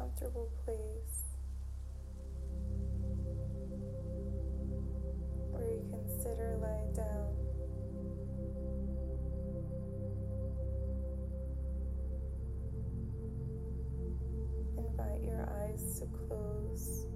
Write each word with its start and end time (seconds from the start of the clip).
comfortable 0.00 0.50
place 0.64 1.24
where 5.50 5.70
you 5.70 5.84
can 5.90 6.08
sit 6.08 6.30
consider 6.30 6.56
lying 6.62 6.92
down. 6.94 7.36
Invite 14.78 15.22
your 15.22 15.46
eyes 15.60 16.00
to 16.00 16.06
close. 16.06 17.06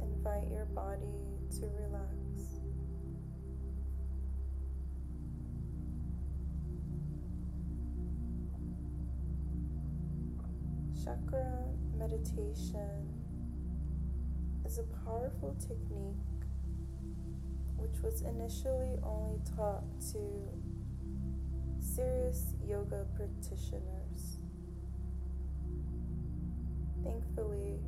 Invite 0.00 0.50
your 0.50 0.64
body 0.74 1.04
to 1.60 1.66
relax. 1.66 2.17
Chakra 11.08 11.64
meditation 11.96 13.08
is 14.66 14.76
a 14.78 14.82
powerful 15.06 15.56
technique 15.58 16.44
which 17.78 18.02
was 18.02 18.20
initially 18.20 18.98
only 19.02 19.40
taught 19.56 19.84
to 20.12 20.18
serious 21.80 22.52
yoga 22.62 23.06
practitioners. 23.16 24.36
Thankfully, 27.02 27.78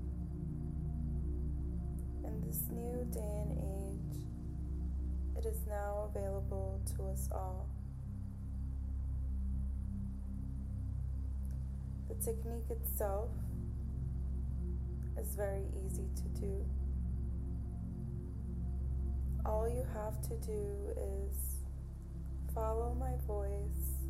in 2.24 2.40
this 2.46 2.62
new 2.70 3.04
day 3.12 3.42
and 3.42 3.58
age, 3.58 4.24
it 5.36 5.44
is 5.44 5.66
now 5.66 6.08
available 6.08 6.80
to 6.96 7.04
us 7.08 7.28
all. 7.32 7.68
Technique 12.24 12.68
itself 12.68 13.30
is 15.18 15.34
very 15.34 15.64
easy 15.86 16.06
to 16.16 16.40
do. 16.40 16.64
All 19.46 19.66
you 19.66 19.86
have 19.94 20.20
to 20.22 20.36
do 20.46 20.92
is 20.96 21.64
follow 22.54 22.94
my 23.00 23.12
voice 23.26 24.04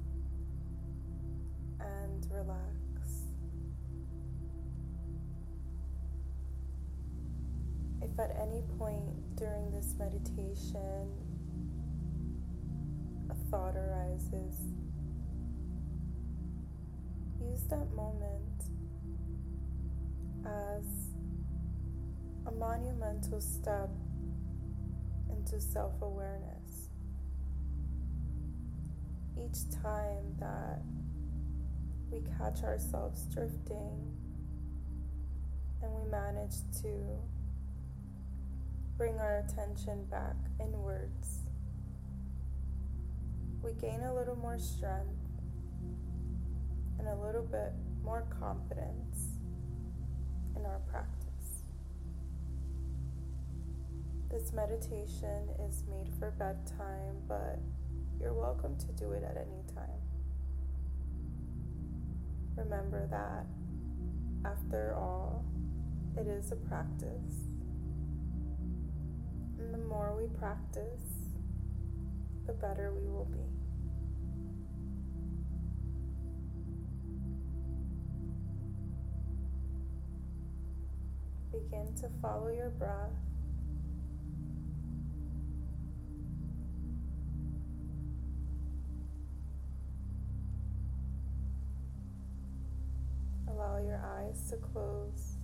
and 1.78 2.26
relax. 2.32 2.58
If 8.02 8.18
at 8.18 8.36
any 8.40 8.62
point 8.76 9.36
during 9.36 9.70
this 9.70 9.94
meditation 9.98 11.12
a 13.30 13.34
thought 13.50 13.76
arises, 13.76 14.56
use 17.50 17.64
that 17.64 17.90
moment 17.94 18.64
as 20.44 20.84
a 22.46 22.50
monumental 22.52 23.40
step 23.40 23.90
into 25.30 25.60
self 25.60 25.92
awareness. 26.02 26.90
Each 29.36 29.68
time 29.82 30.36
that 30.38 30.82
we 32.10 32.22
catch 32.38 32.62
ourselves 32.62 33.22
drifting 33.32 34.14
and 35.82 35.92
we 35.92 36.10
manage 36.10 36.56
to 36.82 37.18
bring 38.96 39.18
our 39.18 39.38
attention 39.38 40.04
back 40.10 40.36
inwards, 40.60 41.40
we 43.62 43.72
gain 43.72 44.02
a 44.02 44.14
little 44.14 44.36
more 44.36 44.58
strength 44.58 45.19
and 47.00 47.08
a 47.08 47.26
little 47.26 47.42
bit 47.42 47.72
more 48.04 48.26
confidence 48.38 49.38
in 50.54 50.66
our 50.66 50.80
practice. 50.90 51.64
This 54.30 54.52
meditation 54.52 55.48
is 55.66 55.84
made 55.88 56.10
for 56.18 56.30
bedtime, 56.32 57.16
but 57.26 57.58
you're 58.20 58.34
welcome 58.34 58.76
to 58.76 58.86
do 58.92 59.12
it 59.12 59.24
at 59.24 59.38
any 59.38 59.62
time. 59.74 59.98
Remember 62.54 63.06
that, 63.10 63.46
after 64.44 64.94
all, 64.94 65.42
it 66.18 66.26
is 66.26 66.52
a 66.52 66.56
practice. 66.56 67.48
And 69.58 69.72
the 69.72 69.78
more 69.78 70.14
we 70.20 70.26
practice, 70.38 71.00
the 72.46 72.52
better 72.52 72.92
we 72.94 73.08
will 73.08 73.24
be. 73.24 73.59
Begin 81.52 81.92
to 82.00 82.08
follow 82.22 82.48
your 82.48 82.70
breath. 82.70 83.10
Allow 93.48 93.78
your 93.78 94.00
eyes 94.18 94.48
to 94.50 94.56
close. 94.56 95.36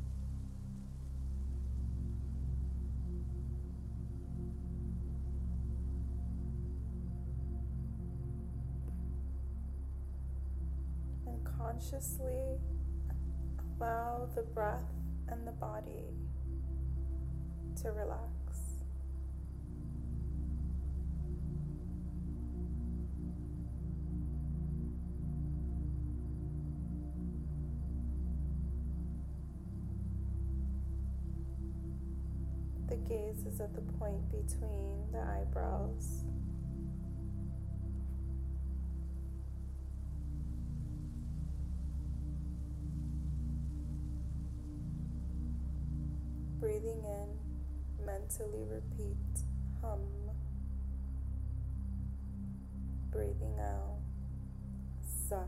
And 11.26 11.44
consciously 11.58 12.60
allow 13.78 14.28
the 14.34 14.42
breath 14.42 14.95
and 15.28 15.46
the 15.46 15.52
body 15.52 16.04
to 17.82 17.90
relax. 17.92 18.20
The 32.88 32.96
gaze 32.96 33.44
is 33.46 33.60
at 33.60 33.74
the 33.74 33.80
point 33.98 34.30
between 34.30 35.10
the 35.10 35.18
eyebrows. 35.18 36.24
Mentally 48.38 48.64
repeat 48.70 49.16
hum. 49.80 50.00
Breathing 53.10 53.58
out, 53.60 53.98
sa. 55.28 55.44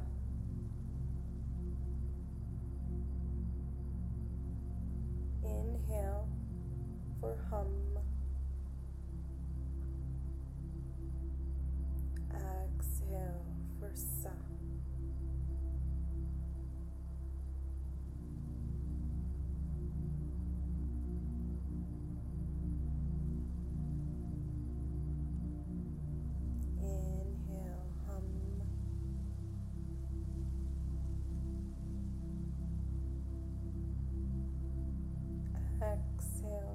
Inhale 5.42 6.28
for 7.20 7.36
hum. 7.50 7.97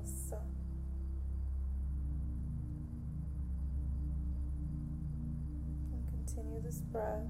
Exhale. 0.04 0.44
And 5.92 6.08
continue 6.10 6.62
this 6.62 6.82
breath. 6.92 7.22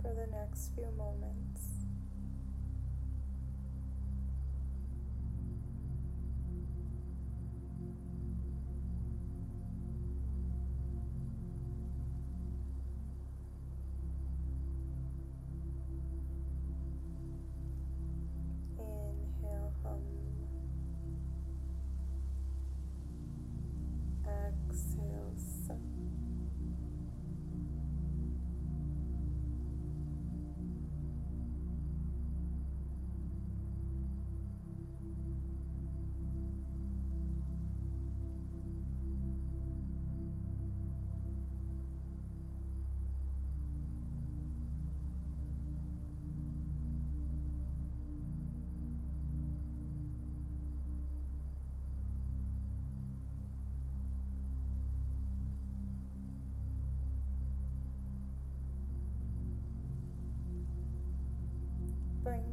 For 0.00 0.14
the 0.14 0.26
next 0.32 0.72
few 0.74 0.88
moments. 0.96 1.77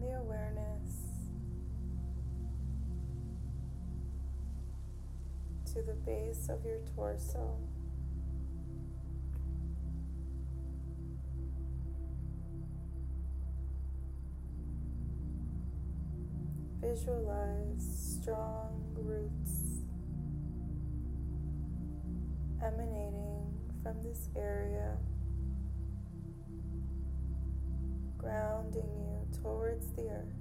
The 0.02 0.18
awareness 0.18 0.92
to 5.74 5.82
the 5.82 5.94
base 6.06 6.50
of 6.50 6.64
your 6.64 6.80
torso. 6.96 7.58
Visualize 16.82 18.20
strong 18.22 18.82
roots 18.96 19.84
emanating 22.64 23.54
from 23.84 24.02
this 24.02 24.30
area, 24.36 24.98
grounding 28.26 28.90
you 28.98 29.40
towards 29.40 29.86
the 29.94 30.10
earth. 30.10 30.34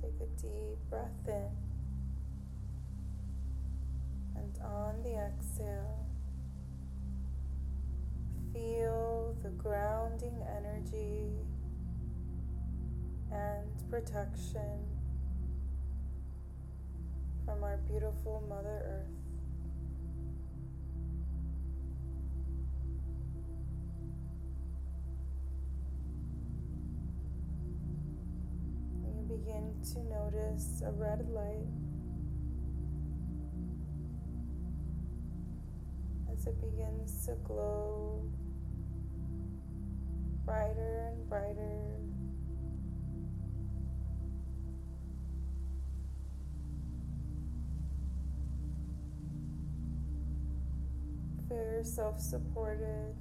Take 0.00 0.14
a 0.20 0.40
deep 0.40 0.78
breath 0.88 1.10
in. 1.26 1.50
And 4.36 4.56
on 4.62 5.02
the 5.02 5.16
exhale, 5.16 6.06
feel 8.52 9.34
the 9.42 9.50
grounding 9.50 10.40
energy 10.56 11.32
and 13.32 13.90
protection 13.90 14.94
from 17.44 17.62
our 17.62 17.78
beautiful 17.88 18.42
Mother 18.48 18.82
Earth. 18.86 19.10
You 29.04 29.36
begin 29.36 29.74
to 29.92 29.98
notice 30.04 30.82
a 30.86 30.90
red 30.92 31.28
light 31.28 31.68
as 36.32 36.46
it 36.46 36.60
begins 36.60 37.26
to 37.26 37.34
glow 37.44 38.22
brighter 40.44 41.10
and 41.12 41.28
brighter. 41.28 42.13
Feel 51.54 51.62
yourself 51.62 52.20
supported 52.20 53.14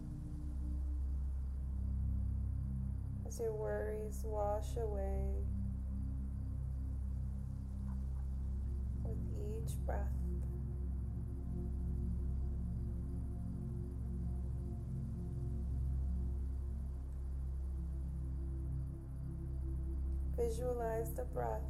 as 3.27 3.39
your 3.39 3.53
worries 3.53 4.23
wash 4.25 4.75
away 4.75 5.35
with 9.03 9.19
each 9.37 9.75
breath. 9.85 9.99
Visualize 20.35 21.13
the 21.13 21.25
breath 21.25 21.61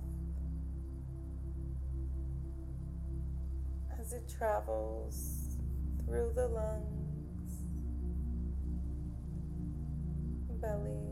as 4.00 4.14
it 4.14 4.34
travels 4.38 5.53
through 6.14 6.32
the 6.36 6.48
lungs, 6.48 7.54
belly, 10.62 11.10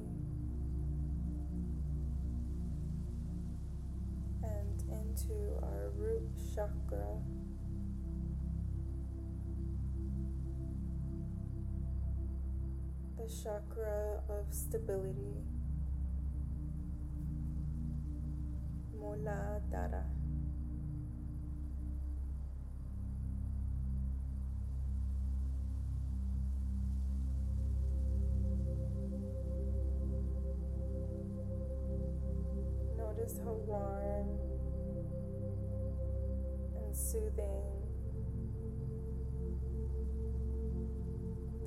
and 4.44 4.83
into 4.92 5.57
our 5.63 5.89
root 5.98 6.21
chakra. 6.53 7.18
The 13.18 13.27
chakra 13.44 14.21
of 14.30 14.54
stability. 14.54 15.42
Muladhara. 18.95 20.20
Warm 33.71 34.27
and 36.75 36.95
soothing 36.95 37.71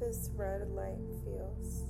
this 0.00 0.30
red 0.36 0.68
light 0.68 0.98
feels. 1.24 1.83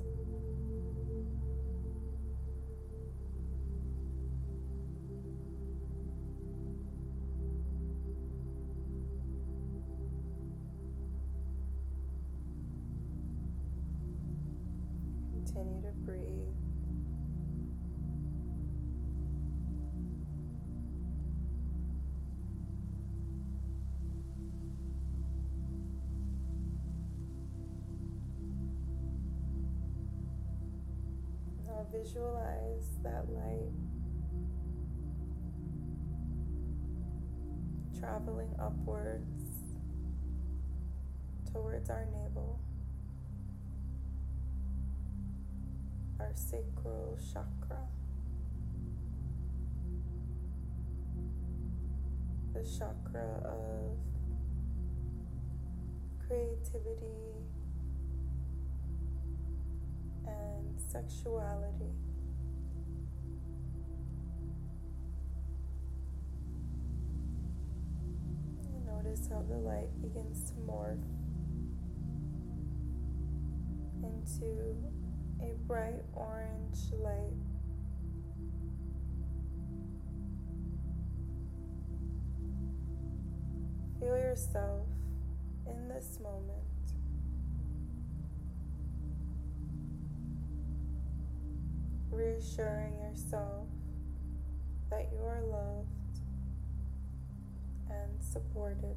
Visualize 31.95 32.89
that 33.03 33.25
light 33.31 33.71
traveling 38.01 38.51
upwards 38.61 39.45
towards 41.53 41.89
our 41.91 42.07
navel, 42.07 42.59
our 46.19 46.33
sacral 46.35 47.17
chakra, 47.33 47.79
the 52.53 52.69
chakra 52.79 53.41
of 53.45 53.97
creativity 56.27 57.45
and 60.27 60.81
sexuality. 60.91 61.93
Notice 68.87 69.29
how 69.29 69.43
the 69.49 69.57
light 69.57 69.91
begins 70.01 70.51
to 70.51 70.55
morph 70.67 70.99
into 74.03 74.77
a 75.43 75.55
bright 75.67 76.03
orange 76.15 76.79
light. 76.93 77.35
Feel 84.01 84.17
yourself 84.17 84.87
in 85.67 85.89
this 85.89 86.19
moment. 86.23 86.74
Reassuring 92.15 92.95
yourself 93.01 93.67
that 94.89 95.09
you 95.13 95.19
are 95.19 95.43
loved 95.43 95.89
and 97.91 98.23
supported. 98.23 98.97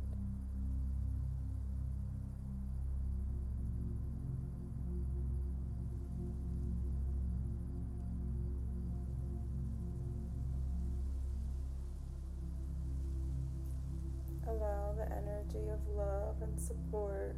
Allow 14.47 14.93
the 14.95 15.11
energy 15.11 15.69
of 15.69 15.79
love 15.95 16.35
and 16.43 16.61
support 16.61 17.35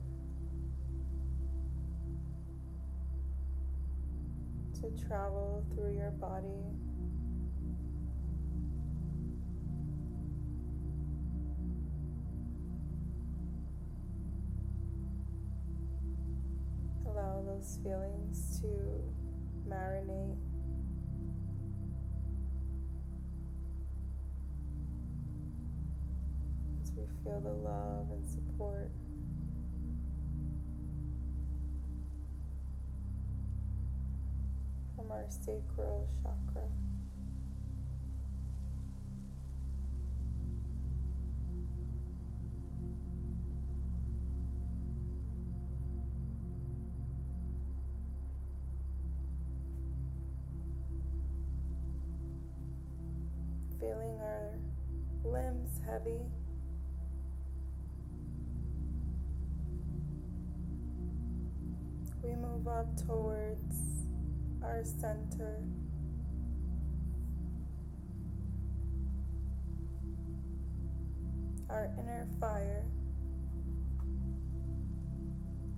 to 4.81 4.89
travel 5.07 5.65
through 5.75 5.93
your 5.93 6.11
body. 6.11 6.47
Allow 17.05 17.43
those 17.45 17.77
feelings 17.83 18.61
to 18.61 18.67
marinate. 19.67 20.37
As 26.81 26.91
we 26.95 27.03
feel 27.23 27.41
the 27.41 27.49
love 27.49 28.11
and 28.11 28.25
support. 28.25 28.91
Our 35.11 35.25
sacral 35.27 36.07
chakra. 36.21 36.61
feeling 53.79 54.19
our 54.19 54.51
limbs 55.23 55.79
heavy. 55.85 56.19
We 62.21 62.35
move 62.35 62.67
up 62.67 62.95
towards 63.07 63.88
our 64.63 64.83
center. 64.83 65.63
Our 71.69 71.91
inner 71.99 72.27
fire, 72.39 72.83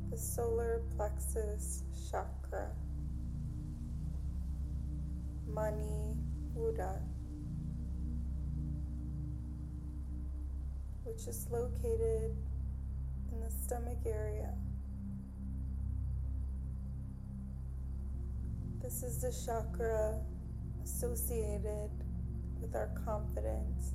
the 0.09 0.17
solar 0.17 0.81
plexus 0.95 1.83
chakra, 2.09 2.69
Mani 5.47 6.15
Buddha. 6.55 7.01
which 11.03 11.27
is 11.27 11.47
located 11.51 12.35
in 13.31 13.39
the 13.39 13.51
stomach 13.51 13.97
area. 14.05 14.53
This 18.81 19.03
is 19.03 19.21
the 19.21 19.31
chakra 19.45 20.19
associated 20.83 21.91
with 22.59 22.75
our 22.75 22.89
confidence 23.05 23.93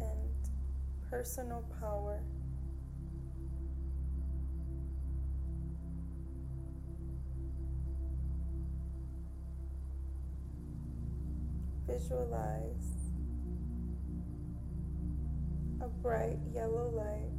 and 0.00 0.28
personal 1.08 1.64
power. 1.80 2.20
Visualize 11.86 12.92
a 15.80 15.88
bright 16.02 16.38
yellow 16.52 16.90
light 16.90 17.30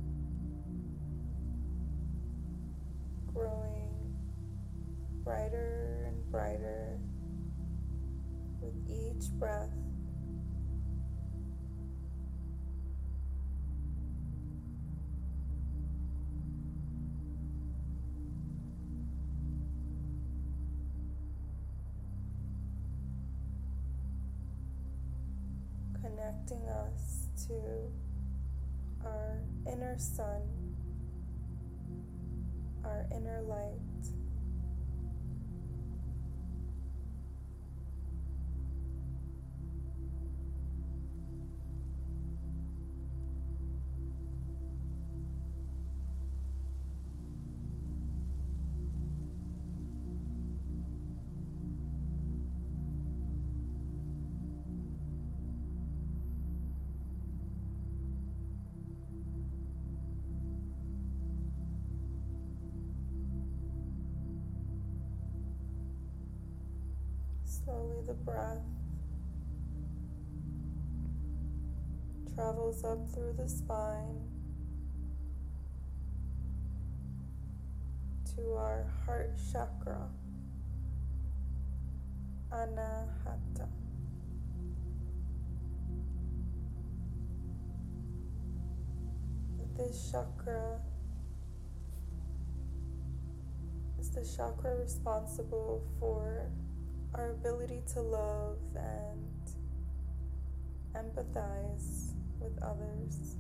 growing 3.34 3.87
brighter 5.28 6.06
and 6.08 6.32
brighter 6.32 6.98
with 8.62 8.74
each 8.88 9.30
breath. 9.32 9.87
Slowly 67.68 68.02
the 68.08 68.14
breath 68.14 68.64
travels 72.34 72.86
up 72.86 73.06
through 73.14 73.34
the 73.34 73.50
spine 73.50 74.22
to 78.34 78.54
our 78.54 78.90
heart 79.06 79.38
chakra, 79.52 80.08
Anahata. 82.54 83.68
This 89.76 90.10
chakra 90.10 90.80
is 94.00 94.10
the 94.12 94.26
chakra 94.38 94.78
responsible 94.78 95.84
for 96.00 96.50
our 97.16 97.32
ability 97.32 97.82
to 97.94 98.02
love 98.02 98.58
and 98.76 99.28
empathize 100.96 102.14
with 102.40 102.58
others. 102.62 103.38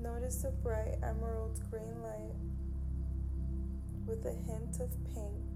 Notice 0.00 0.44
a 0.44 0.50
bright 0.50 0.96
emerald 1.02 1.60
green 1.70 2.02
light 2.02 2.34
with 4.06 4.24
a 4.26 4.32
hint 4.32 4.80
of 4.80 4.90
pink 5.14 5.54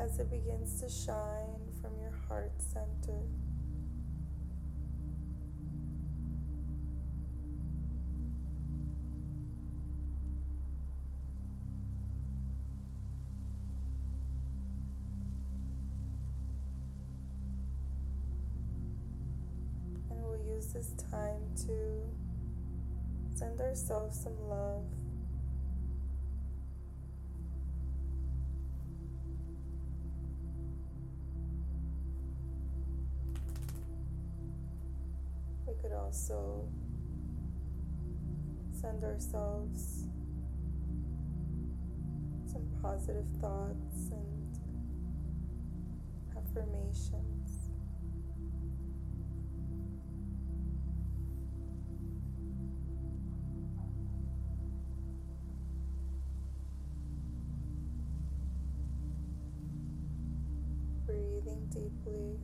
as 0.00 0.18
it 0.18 0.30
begins 0.30 0.80
to 0.80 0.88
shine 0.88 1.60
from 1.80 1.98
your 2.00 2.12
heart 2.28 2.52
center. 2.58 3.20
Ourselves 24.04 24.22
some 24.22 24.48
love. 24.48 24.84
We 35.66 35.74
could 35.80 35.92
also 35.92 36.68
send 38.72 39.04
ourselves 39.04 40.06
some 42.46 42.62
positive 42.82 43.26
thoughts 43.40 44.10
and 44.12 44.58
affirmations. 46.36 47.63
deeply. 61.74 62.38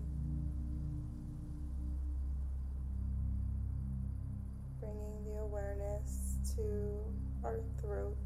Bringing 4.81 5.25
the 5.25 5.41
awareness 5.41 6.37
to 6.57 6.63
our 7.45 7.61
throat. 7.81 8.17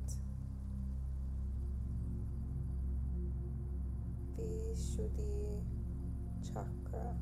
the 4.37 4.43
Vishuddhi 4.43 5.61
chakra. 6.43 7.15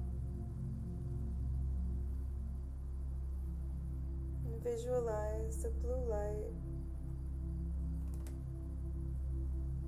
And 4.45 4.62
visualize 4.62 5.62
the 5.62 5.71
blue 5.71 6.09
light 6.09 6.72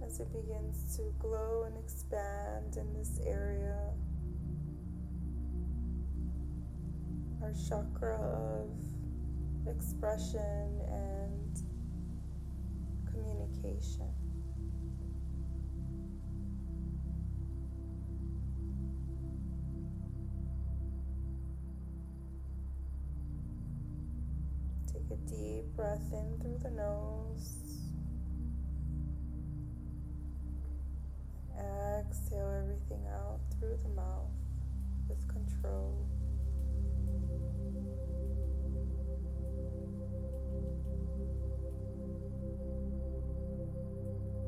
as 0.07 0.21
it 0.21 0.31
begins 0.33 0.97
to 0.97 1.03
glow 1.19 1.65
and 1.67 1.77
expand 1.79 2.77
in 2.77 2.93
this 2.93 3.21
area. 3.27 3.77
Our 7.43 7.53
chakra 7.69 8.17
of 8.17 8.71
expression 9.67 10.81
and 10.89 11.59
communication. 13.11 14.09
Take 24.93 25.11
a 25.11 25.17
deep 25.29 25.65
breath 25.77 26.13
in 26.13 26.39
through 26.41 26.59
the 26.63 26.71
nose. 26.71 27.64
Through 33.65 33.79
the 33.83 33.89
mouth 33.97 34.29
with 35.09 35.27
control. 35.27 36.07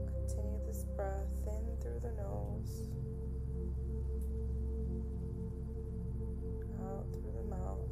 Continue 0.07 0.61
this 0.67 0.85
breath 0.97 1.47
in 1.47 1.81
through 1.81 2.01
the 2.01 2.13
nose, 2.21 2.91
out 6.85 7.07
through 7.13 7.33
the 7.33 7.49
mouth. 7.49 7.89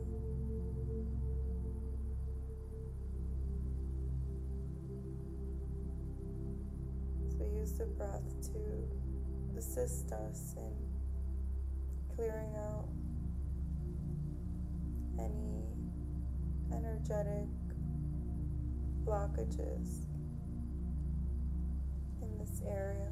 So 7.38 7.44
use 7.58 7.72
the 7.72 7.86
breath 7.86 8.52
to 8.52 9.58
assist 9.58 10.12
us 10.12 10.54
in 10.58 10.93
clearing 12.16 12.54
out 12.56 12.88
any 15.18 15.64
energetic 16.72 17.48
blockages 19.04 20.06
in 22.22 22.38
this 22.38 22.62
area. 22.66 23.08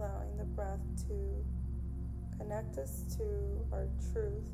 Allowing 0.00 0.34
the 0.38 0.44
breath 0.44 0.80
to 0.96 1.44
connect 2.38 2.78
us 2.78 3.04
to 3.18 3.22
our 3.70 3.86
truth. 4.12 4.48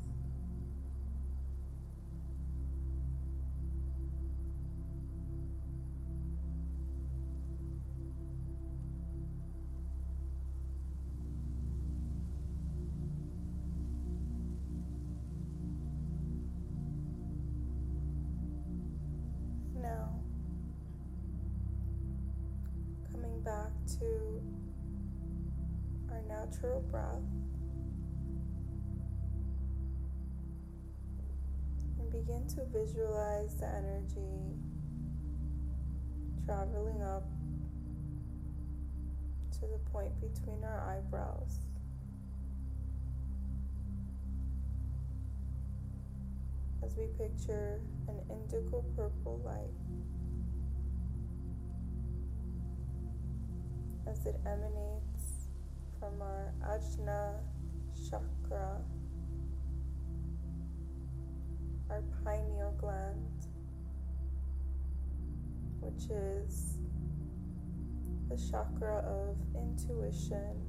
Now, 19.81 20.19
coming 23.13 23.41
back 23.43 23.71
to 23.99 24.41
our 26.17 26.45
natural 26.45 26.81
breath 26.89 27.21
and 31.99 32.11
begin 32.11 32.47
to 32.47 32.65
visualize 32.65 33.55
the 33.55 33.67
energy 33.67 34.55
traveling 36.45 37.01
up 37.01 37.23
to 39.51 39.61
the 39.61 39.79
point 39.91 40.11
between 40.21 40.63
our 40.63 40.81
eyebrows. 40.81 41.59
As 46.83 46.95
we 46.95 47.07
picture 47.17 47.81
an 48.07 48.19
indigo 48.29 48.83
purple 48.95 49.41
light 49.43 49.73
as 54.09 54.25
it 54.25 54.39
emanates 54.45 55.16
from 55.99 56.21
our 56.21 56.53
Ajna 56.63 57.33
chakra, 58.09 58.77
our 61.89 62.03
pineal 62.23 62.75
gland, 62.79 63.47
which 65.79 66.09
is 66.09 66.77
the 68.29 68.37
chakra 68.51 68.97
of 68.99 69.37
intuition, 69.55 70.61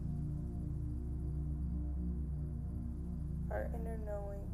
our 3.51 3.69
inner 3.75 3.99
knowing. 4.07 4.47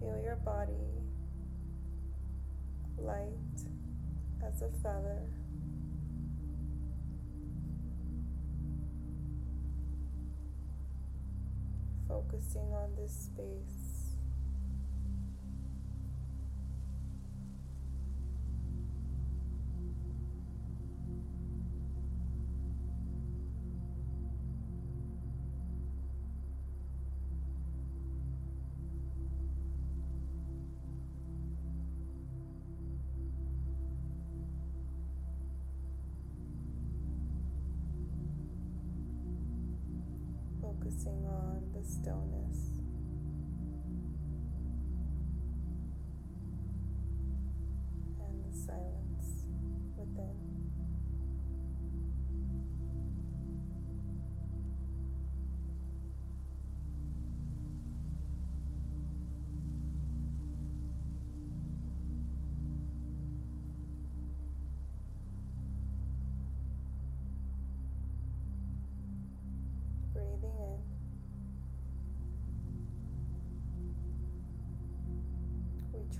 Feel 0.00 0.20
your 0.22 0.36
body 0.36 0.95
light 2.98 3.60
as 4.46 4.62
a 4.62 4.70
feather. 4.82 5.20
Focusing 12.08 12.72
on 12.72 12.94
this 12.96 13.12
space. 13.12 13.85
Focusing 40.96 41.26
on 41.26 41.62
the 41.74 41.82
stillness. 41.82 42.75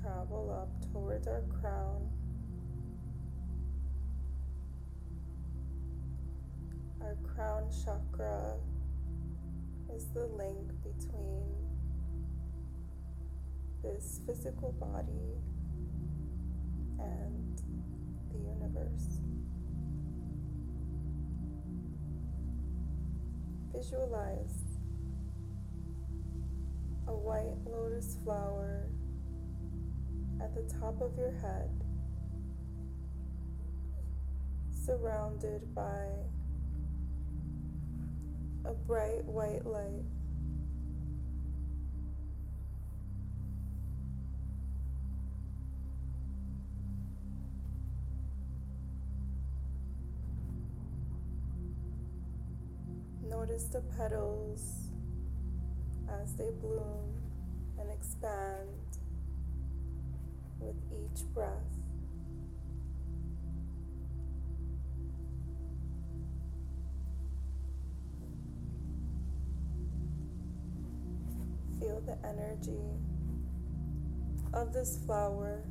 Travel 0.06 0.56
up 0.62 0.92
towards 0.92 1.26
our 1.26 1.42
crown. 1.60 2.08
Our 7.00 7.16
crown 7.34 7.64
chakra 7.84 8.54
is 9.92 10.06
the 10.14 10.26
link 10.26 10.70
between 10.84 11.42
this 13.82 14.20
physical 14.24 14.70
body 14.78 15.40
and 17.00 17.60
the 18.32 18.38
universe. 18.38 19.18
Visualize 23.74 24.62
a 27.08 27.12
white 27.12 27.56
lotus 27.66 28.18
flower 28.22 28.86
at 30.40 30.55
the 30.55 30.62
top 30.81 31.01
of 31.01 31.16
your 31.16 31.33
head, 31.33 31.70
surrounded 34.70 35.75
by 35.75 36.07
a 38.64 38.72
bright 38.72 39.25
white 39.25 39.64
light. 39.64 40.05
Notice 53.29 53.64
the 53.64 53.83
petals 53.96 54.90
as 56.22 56.35
they 56.35 56.51
bloom 56.61 57.12
and 57.79 57.90
expand 57.90 58.68
with 60.66 60.76
each 60.90 61.22
breath. 61.33 61.50
Feel 71.79 72.00
the 72.00 72.18
energy 72.26 72.81
of 74.52 74.72
this 74.72 74.98
flower 75.07 75.62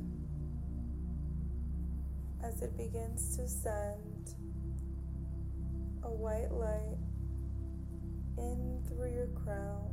as 2.42 2.62
it 2.62 2.76
begins 2.76 3.36
to 3.36 3.46
send 3.48 4.34
a 6.04 6.10
white 6.10 6.50
light 6.52 6.96
in 8.38 8.80
through 8.88 9.12
your 9.12 9.26
crown, 9.44 9.90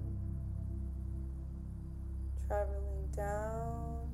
traveling 2.48 3.10
down 3.16 4.13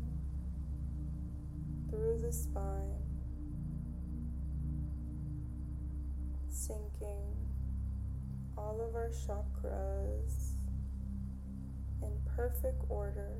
through 1.89 2.19
the 2.21 2.31
spine, 2.31 2.95
syncing 6.51 7.33
all 8.57 8.81
of 8.81 8.95
our 8.95 9.09
chakras 9.09 10.53
in 12.01 12.11
perfect 12.35 12.83
order. 12.89 13.35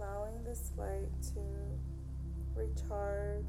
allowing 0.00 0.42
this 0.44 0.70
light 0.78 1.10
to 1.20 1.40
recharge 2.54 3.44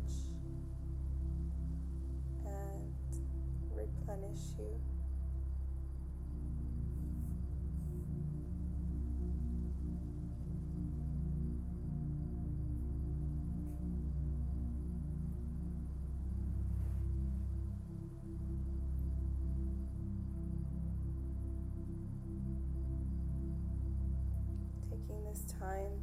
and 2.45 2.93
replenish 3.73 4.57
you. 4.57 4.90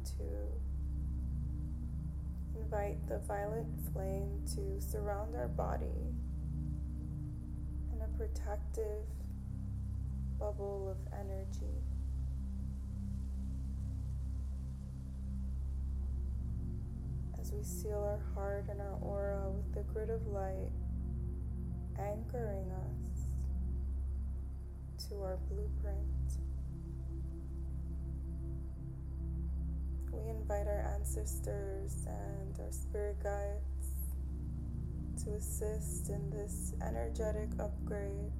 To 0.05 0.23
invite 2.55 3.07
the 3.07 3.19
violet 3.19 3.65
flame 3.93 4.41
to 4.55 4.79
surround 4.79 5.35
our 5.35 5.47
body 5.47 5.85
in 7.93 8.01
a 8.01 8.07
protective 8.17 9.05
bubble 10.39 10.89
of 10.89 10.97
energy. 11.19 11.83
As 17.39 17.51
we 17.51 17.63
seal 17.63 18.03
our 18.03 18.19
heart 18.35 18.65
and 18.69 18.79
our 18.81 18.97
aura 19.01 19.49
with 19.49 19.73
the 19.73 19.81
grid 19.93 20.09
of 20.09 20.27
light, 20.27 20.71
anchoring 21.97 22.71
us 22.71 22.99
to 25.09 25.21
our 25.23 25.37
blueprint. 25.49 26.18
We 30.19 30.29
invite 30.29 30.67
our 30.67 30.93
ancestors 30.95 32.05
and 32.05 32.59
our 32.59 32.71
spirit 32.71 33.17
guides 33.23 35.23
to 35.23 35.31
assist 35.31 36.09
in 36.09 36.29
this 36.29 36.73
energetic 36.81 37.49
upgrade. 37.59 38.31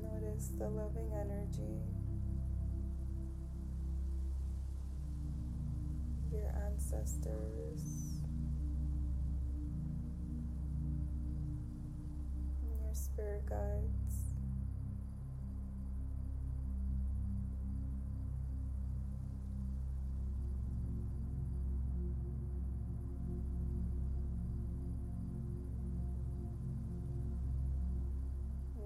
Notice 0.00 0.52
the 0.58 0.68
loving 0.68 1.12
energy 1.12 1.82
your 6.32 6.52
ancestors. 6.66 8.05
Spirit 13.16 13.46
guides. 13.48 14.34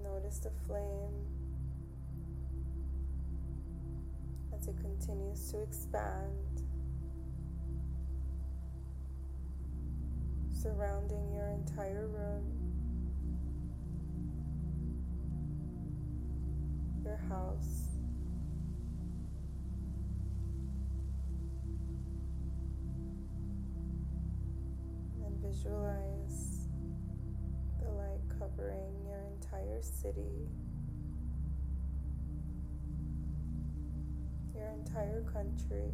Notice 0.01 0.37
the 0.39 0.51
flame 0.65 1.11
as 4.57 4.69
it 4.69 4.77
continues 4.79 5.51
to 5.51 5.61
expand, 5.61 6.63
surrounding 10.53 11.33
your 11.33 11.49
entire 11.49 12.07
room. 12.07 12.60
Your 17.11 17.19
house. 17.27 17.97
And 25.25 25.35
visualize 25.41 26.69
the 27.81 27.89
light 27.91 28.21
covering 28.39 28.93
your 29.05 29.23
entire 29.35 29.81
city, 29.81 30.47
your 34.55 34.69
entire 34.69 35.21
country. 35.33 35.91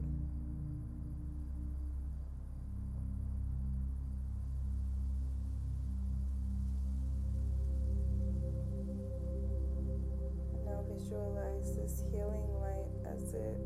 This 11.66 12.04
healing 12.12 12.48
light 12.62 12.86
as 13.12 13.34
it 13.34 13.58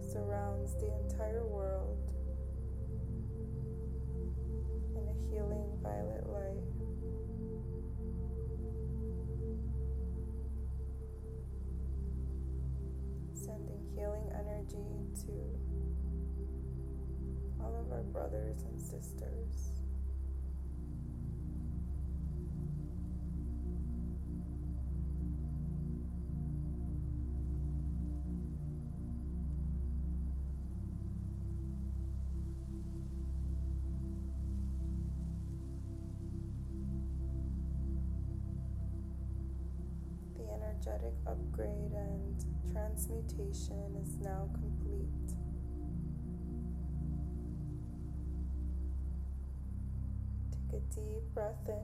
surrounds 0.00 0.74
the 0.76 0.90
entire 1.04 1.44
world 1.44 1.98
in 4.94 5.02
a 5.06 5.30
healing 5.30 5.68
violet 5.82 6.26
light. 6.28 6.64
Sending 13.34 13.84
healing 13.94 14.30
energy 14.32 15.04
to 15.26 15.32
all 17.62 17.76
of 17.76 17.92
our 17.92 18.02
brothers 18.04 18.62
and 18.62 18.80
sisters. 18.80 19.75
energetic 40.86 41.14
upgrade 41.26 41.92
and 41.92 42.44
transmutation 42.72 43.96
is 44.02 44.18
now 44.20 44.48
complete. 44.52 45.08
Take 50.52 50.80
a 50.80 50.94
deep 50.94 51.34
breath 51.34 51.68
in. 51.68 51.74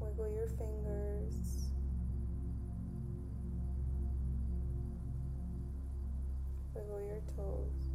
Wiggle 0.00 0.34
your 0.34 0.48
fingers. 0.48 1.70
Wiggle 6.74 7.00
your 7.02 7.20
toes. 7.36 7.85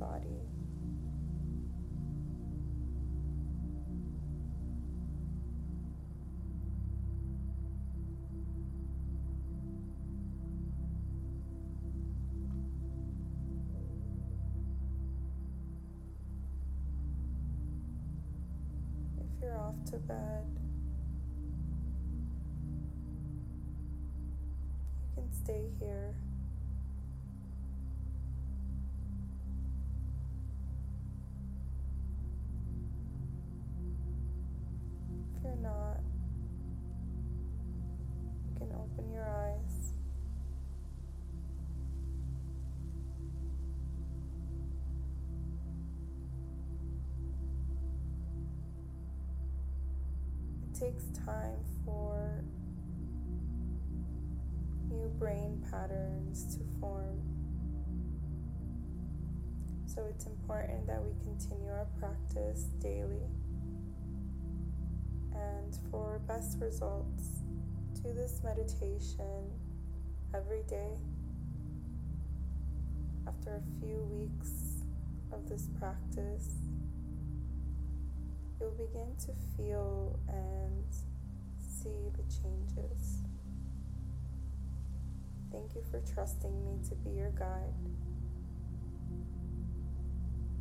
Into 0.00 0.38
you're 19.40 19.58
off 19.58 19.84
to 19.86 19.96
bed. 19.98 20.44
You 25.16 25.22
can 25.22 25.32
stay 25.32 25.70
here. 25.78 26.14
Takes 50.78 51.04
time 51.26 51.58
for 51.84 52.44
new 54.88 55.08
brain 55.18 55.60
patterns 55.70 56.56
to 56.56 56.62
form. 56.78 57.18
So 59.86 60.06
it's 60.08 60.26
important 60.26 60.86
that 60.86 61.02
we 61.02 61.10
continue 61.24 61.70
our 61.70 61.88
practice 61.98 62.66
daily. 62.80 63.26
And 65.34 65.76
for 65.90 66.20
best 66.28 66.58
results, 66.60 67.42
do 67.94 68.12
this 68.12 68.40
meditation 68.44 69.50
every 70.32 70.62
day. 70.68 70.92
After 73.26 73.56
a 73.56 73.80
few 73.80 74.04
weeks 74.12 74.84
of 75.32 75.48
this 75.48 75.68
practice, 75.80 76.54
you'll 78.60 78.70
begin 78.72 79.14
to 79.18 79.32
feel 79.56 80.18
and 80.28 80.84
see 81.58 82.10
the 82.16 82.22
changes. 82.24 83.22
Thank 85.52 85.74
you 85.74 85.82
for 85.90 86.00
trusting 86.12 86.64
me 86.64 86.78
to 86.88 86.94
be 86.96 87.10
your 87.10 87.30
guide. 87.30 87.72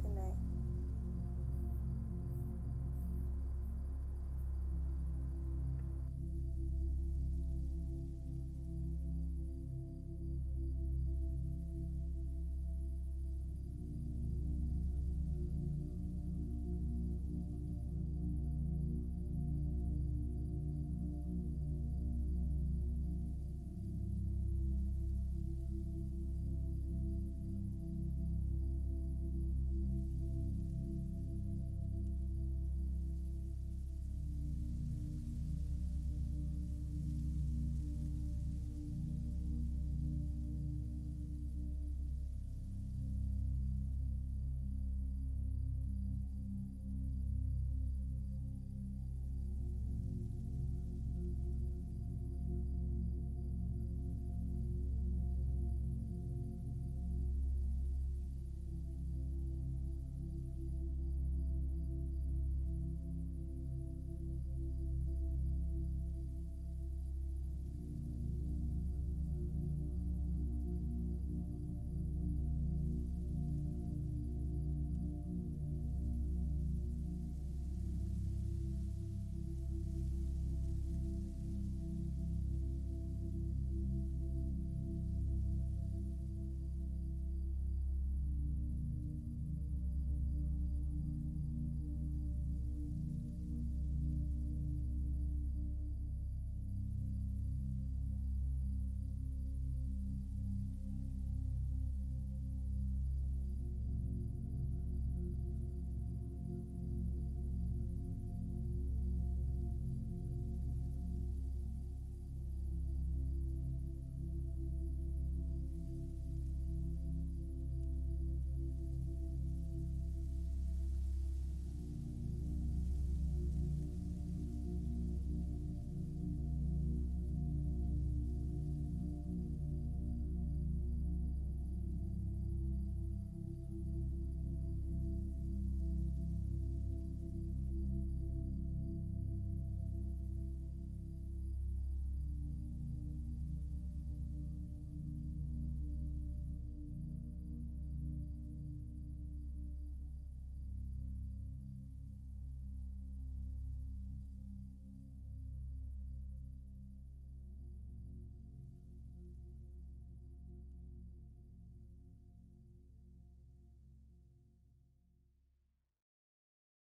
Good 0.02 0.16
night. 0.16 0.47